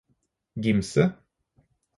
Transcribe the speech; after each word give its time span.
Gimse 0.63 1.03